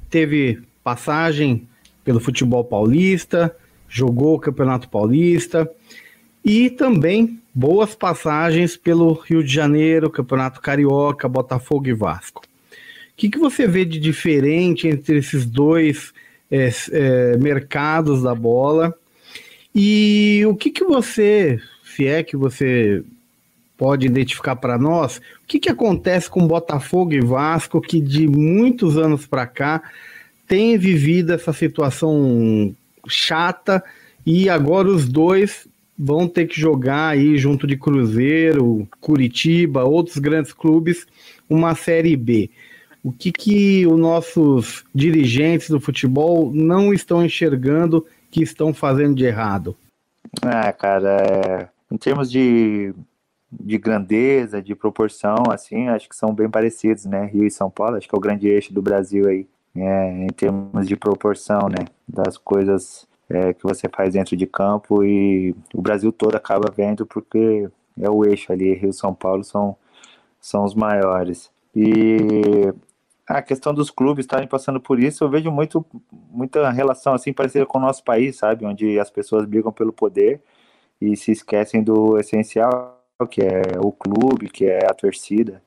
[0.09, 1.67] teve passagem
[2.03, 3.55] pelo futebol paulista,
[3.87, 5.69] jogou o Campeonato Paulista
[6.43, 12.41] e também boas passagens pelo Rio de Janeiro, Campeonato Carioca, Botafogo e Vasco
[13.21, 16.11] que, que você vê de diferente entre esses dois
[16.49, 18.95] é, é, mercados da bola?
[19.75, 23.03] E o que, que você, se é que você
[23.81, 28.95] pode identificar para nós, o que, que acontece com Botafogo e Vasco que de muitos
[28.95, 29.81] anos para cá
[30.47, 32.75] tem vivido essa situação
[33.07, 33.83] chata
[34.23, 35.67] e agora os dois
[35.97, 41.07] vão ter que jogar aí junto de Cruzeiro, Curitiba, outros grandes clubes,
[41.49, 42.51] uma Série B
[43.03, 49.25] o que, que os nossos dirigentes do futebol não estão enxergando que estão fazendo de
[49.25, 49.75] errado?
[50.43, 51.67] Ah, cara, é...
[51.91, 52.93] em termos de,
[53.51, 57.25] de grandeza, de proporção, assim, acho que são bem parecidos, né?
[57.25, 60.27] Rio e São Paulo, acho que é o grande eixo do Brasil aí, é, em
[60.27, 61.85] termos de proporção, né?
[62.07, 67.05] Das coisas é, que você faz dentro de campo e o Brasil todo acaba vendo
[67.05, 69.75] porque é o eixo ali, Rio e São Paulo são,
[70.39, 71.51] são os maiores.
[71.75, 72.73] E
[73.27, 75.85] a questão dos clubes estarem passando por isso, eu vejo muito,
[76.29, 78.65] muita relação assim parecida com o nosso país, sabe?
[78.65, 80.41] Onde as pessoas brigam pelo poder
[80.99, 85.61] e se esquecem do essencial, que é o clube, que é a torcida.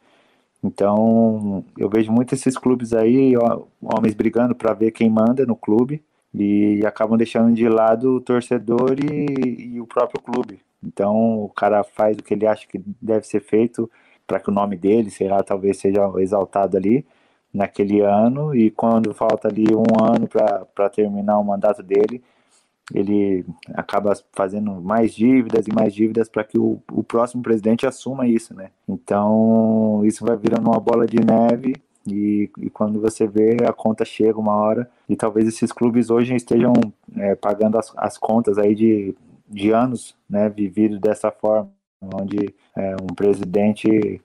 [0.63, 3.35] Então, eu vejo muito esses clubes aí,
[3.83, 6.03] homens brigando para ver quem manda no clube
[6.33, 10.61] e acabam deixando de lado o torcedor e, e o próprio clube.
[10.83, 13.91] Então, o cara faz o que ele acha que deve ser feito
[14.27, 17.05] para que o nome dele, sei lá, talvez seja exaltado ali,
[17.55, 22.23] naquele ano e quando falta ali um ano para terminar o mandato dele,
[22.93, 28.27] ele acaba fazendo mais dívidas e mais dívidas para que o, o próximo presidente assuma
[28.27, 28.71] isso, né?
[28.89, 31.75] Então isso vai virando uma bola de neve
[32.07, 36.35] e, e, quando você vê a conta chega uma hora e talvez esses clubes hoje
[36.35, 36.75] estejam
[37.17, 39.15] é, pagando as, as contas aí de,
[39.49, 41.71] de anos, né, vivido dessa forma,
[42.03, 44.21] onde é, um presidente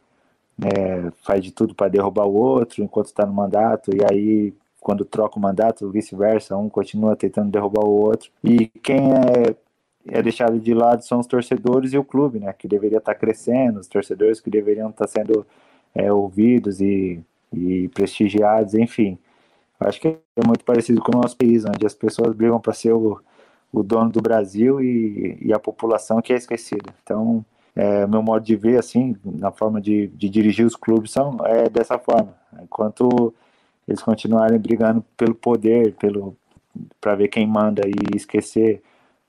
[0.61, 5.03] é, faz de tudo para derrubar o outro enquanto está no mandato e aí quando
[5.05, 8.31] troca o mandato, vice-versa, um continua tentando derrubar o outro.
[8.43, 9.55] E quem é,
[10.07, 12.53] é deixado de lado são os torcedores e o clube, né?
[12.53, 15.45] Que deveria estar tá crescendo, os torcedores que deveriam estar tá sendo
[15.93, 17.21] é, ouvidos e,
[17.53, 19.17] e prestigiados, enfim.
[19.79, 22.93] Acho que é muito parecido com o nosso país, onde as pessoas brigam para ser
[22.93, 23.19] o,
[23.71, 26.93] o dono do Brasil e, e a população que é esquecida.
[27.03, 31.37] Então, é, meu modo de ver, assim, na forma de, de dirigir os clubes, são,
[31.45, 32.35] é dessa forma.
[32.61, 33.33] Enquanto
[33.89, 36.37] eles continuarem brigando pelo poder, pelo
[37.01, 38.81] para ver quem manda e esquecer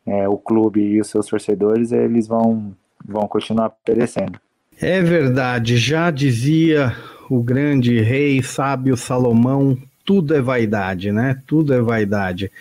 [0.07, 4.39] é, o clube e os seus torcedores, eles vão, vão continuar perecendo.
[4.81, 6.95] É verdade, já dizia
[7.29, 11.41] o grande rei sábio Salomão, tudo é vaidade, né?
[11.47, 12.53] Tudo é vaidade.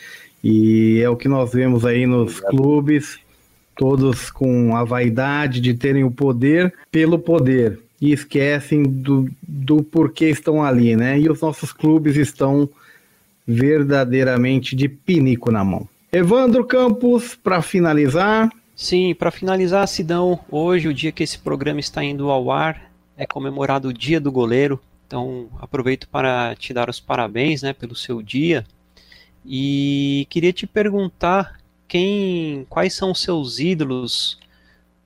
[0.43, 3.19] E é o que nós vemos aí nos clubes,
[3.75, 10.29] todos com a vaidade de terem o poder pelo poder e esquecem do, do porquê
[10.29, 11.19] estão ali, né?
[11.19, 12.69] E os nossos clubes estão
[13.45, 15.87] verdadeiramente de pinico na mão.
[16.11, 18.49] Evandro Campos, para finalizar.
[18.75, 23.25] Sim, para finalizar, Sidão, hoje, o dia que esse programa está indo ao ar, é
[23.25, 24.79] comemorado o Dia do Goleiro.
[25.05, 28.65] Então, aproveito para te dar os parabéns né, pelo seu dia.
[29.45, 34.39] E queria te perguntar quem, quais são os seus ídolos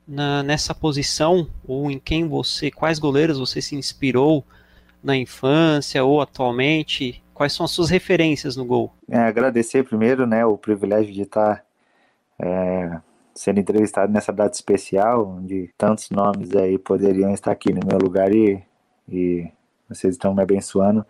[0.07, 4.43] na, nessa posição ou em quem você, quais goleiros você se inspirou
[5.03, 7.23] na infância ou atualmente?
[7.33, 8.93] Quais são as suas referências no gol?
[9.09, 11.65] É, agradecer primeiro, né, o privilégio de estar
[12.39, 12.99] é,
[13.33, 18.33] sendo entrevistado nessa data especial, onde tantos nomes aí poderiam estar aqui no meu lugar
[18.33, 18.61] e,
[19.09, 19.47] e
[19.89, 21.05] vocês estão me abençoando.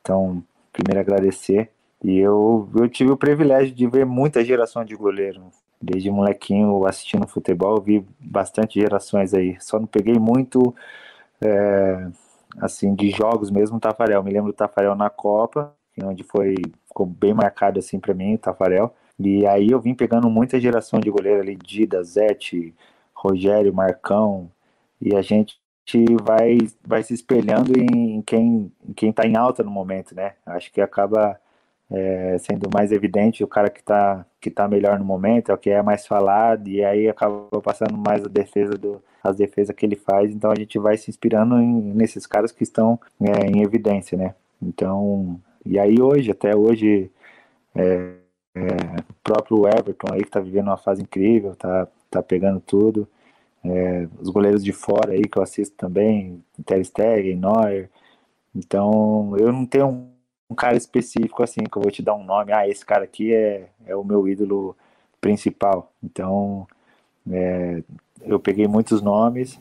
[0.00, 1.70] Então, primeiro agradecer.
[2.02, 5.44] E eu, eu tive o privilégio de ver muita geração de goleiro.
[5.82, 9.56] Desde molequinho assistindo futebol, vi bastante gerações aí.
[9.60, 10.74] Só não peguei muito,
[11.40, 12.08] é,
[12.60, 14.22] assim, de jogos mesmo, Tafarel.
[14.22, 15.74] Me lembro do Tafarel na Copa,
[16.04, 16.54] onde foi,
[16.86, 18.94] ficou bem marcado assim para mim, o Tafarel.
[19.18, 22.74] E aí eu vim pegando muita geração de goleiro ali, Dida, Zete,
[23.14, 24.50] Rogério, Marcão,
[25.00, 25.56] e a gente
[26.22, 30.34] vai, vai se espelhando em quem, em quem tá em alta no momento, né?
[30.46, 31.38] Acho que acaba
[31.92, 35.58] é, sendo mais evidente o cara que está que tá melhor no momento, é o
[35.58, 39.86] que é mais falado, e aí acaba passando mais a defesa do, as defesas que
[39.86, 43.62] ele faz, então a gente vai se inspirando em, nesses caras que estão é, em
[43.62, 44.34] evidência, né?
[44.60, 47.10] Então, e aí hoje, até hoje,
[47.74, 48.14] é,
[48.54, 48.66] é,
[49.22, 53.08] próprio Everton aí que tá vivendo uma fase incrível, tá, tá pegando tudo,
[53.64, 57.88] é, os goleiros de fora aí que eu assisto também, Ter Stegen, Neuer,
[58.54, 60.11] então eu não tenho
[60.52, 63.32] um cara específico assim, que eu vou te dar um nome, ah, esse cara aqui
[63.32, 64.76] é, é o meu ídolo
[65.20, 65.90] principal.
[66.02, 66.66] Então,
[67.30, 67.82] é,
[68.22, 69.58] eu peguei muitos nomes.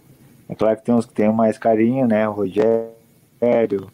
[0.50, 2.28] É claro que tem uns que tem mais carinho, né?
[2.28, 3.92] O Rogério,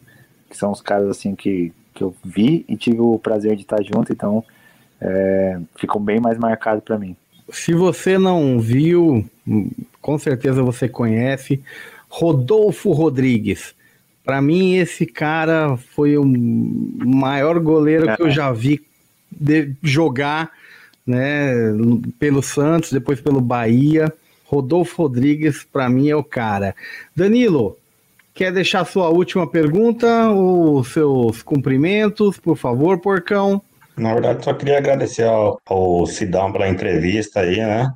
[0.50, 3.82] que são os caras assim que, que eu vi e tive o prazer de estar
[3.82, 4.44] junto, então
[5.00, 7.16] é, ficou bem mais marcado para mim.
[7.50, 9.24] Se você não viu,
[10.02, 11.62] com certeza você conhece
[12.08, 13.74] Rodolfo Rodrigues.
[14.28, 18.78] Para mim, esse cara foi o maior goleiro que eu já vi
[19.82, 20.50] jogar,
[21.06, 21.54] né?
[22.18, 24.12] Pelo Santos, depois pelo Bahia.
[24.44, 26.76] Rodolfo Rodrigues, para mim, é o cara.
[27.16, 27.78] Danilo,
[28.34, 33.62] quer deixar sua última pergunta, os seus cumprimentos, por favor, porcão?
[33.96, 37.90] Na verdade, só queria agradecer ao, ao Sidão pela entrevista aí, né?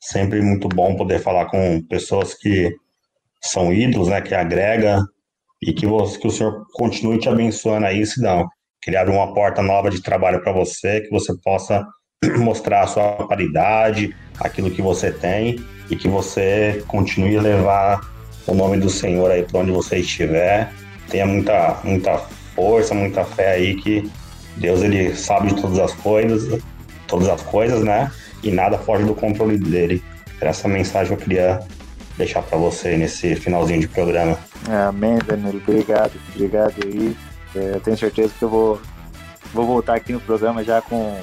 [0.00, 2.74] Sempre muito bom poder falar com pessoas que
[3.40, 4.20] são ídolos, né?
[4.20, 5.06] Que agrega
[5.62, 8.46] e que, você, que o Senhor continue te abençoando aí, Sidão.
[8.82, 11.84] Criar uma porta nova de trabalho para você, que você possa
[12.38, 15.58] mostrar a sua qualidade, aquilo que você tem
[15.90, 18.00] e que você continue a levar
[18.46, 20.72] o nome do Senhor aí para onde você estiver.
[21.08, 22.18] Tenha muita, muita
[22.54, 24.10] força, muita fé aí que
[24.56, 26.62] Deus ele sabe de todas as coisas,
[27.06, 28.10] todas as coisas, né?
[28.42, 30.02] E nada foge do controle dele.
[30.40, 31.60] Essa mensagem eu queria
[32.16, 34.38] deixar para você nesse finalzinho de programa.
[34.88, 35.62] Amém, Danilo.
[35.66, 37.16] Obrigado, obrigado aí.
[37.54, 38.80] É, eu tenho certeza que eu vou,
[39.52, 41.20] vou voltar aqui no programa já com,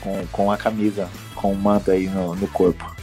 [0.00, 2.94] com, com a camisa, com o manto aí no, no corpo.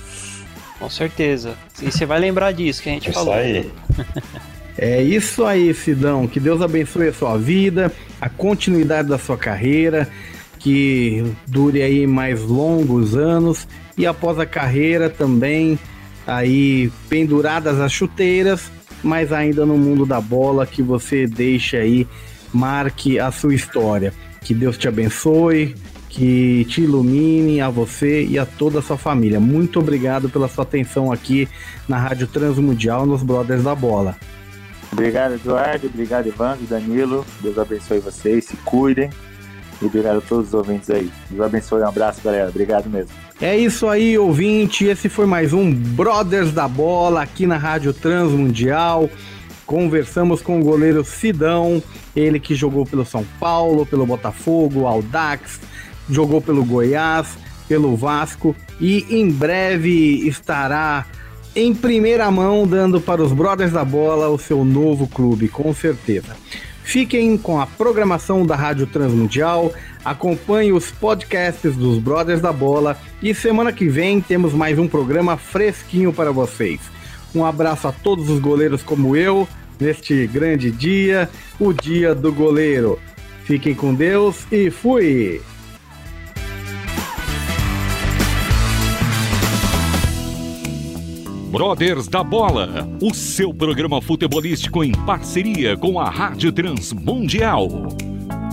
[0.80, 1.56] Com certeza.
[1.82, 3.36] E você vai lembrar disso que a gente Isso falou.
[3.36, 3.72] Isso aí.
[4.78, 6.28] É isso aí, Sidão.
[6.28, 10.10] Que Deus abençoe a sua vida, a continuidade da sua carreira,
[10.60, 13.66] que dure aí mais longos anos
[13.98, 15.80] e após a carreira também
[16.26, 18.72] aí penduradas as chuteiras,
[19.04, 22.08] mas ainda no mundo da bola que você deixe aí
[22.54, 24.14] marque a sua história.
[24.42, 25.76] Que Deus te abençoe,
[26.10, 29.40] que te ilumine a você e a toda a sua família.
[29.40, 31.48] Muito obrigado pela sua atenção aqui
[31.88, 34.16] na Rádio Transmundial nos Brothers da Bola.
[34.92, 35.88] Obrigado, Eduardo.
[35.88, 37.26] Obrigado, Evandro, Danilo.
[37.42, 39.10] Deus abençoe vocês, se cuidem.
[39.82, 41.12] E obrigado a todos os ouvintes aí.
[41.30, 42.50] Deus abençoe, um abraço, galera.
[42.50, 43.25] Obrigado mesmo.
[43.42, 44.86] É isso aí, ouvinte.
[44.86, 49.10] Esse foi mais um Brothers da Bola aqui na Rádio Transmundial.
[49.66, 51.84] Conversamos com o goleiro Sidão,
[52.16, 55.60] ele que jogou pelo São Paulo, pelo Botafogo, Aldax,
[56.10, 61.06] jogou pelo Goiás, pelo Vasco e em breve estará
[61.54, 66.38] em primeira mão dando para os Brothers da Bola o seu novo clube, com certeza.
[66.86, 69.74] Fiquem com a programação da Rádio Transmundial,
[70.06, 75.36] acompanhe os podcasts dos Brothers da Bola e semana que vem temos mais um programa
[75.36, 76.80] fresquinho para vocês.
[77.34, 79.48] Um abraço a todos os goleiros como eu,
[79.80, 81.28] neste grande dia,
[81.60, 83.00] o Dia do Goleiro.
[83.44, 85.42] Fiquem com Deus e fui!
[91.52, 97.96] Brothers da Bola, o seu programa futebolístico em parceria com a Rádio Transmundial.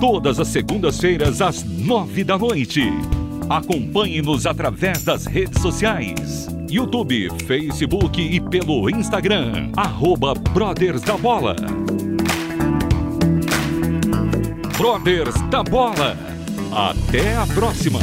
[0.03, 2.82] Todas as segundas-feiras às nove da noite.
[3.48, 6.48] Acompanhe-nos através das redes sociais.
[6.68, 11.55] YouTube, Facebook e pelo Instagram, arroba Brothers da Bola.
[14.76, 16.18] Brothers da Bola.
[16.72, 18.00] Até a próxima!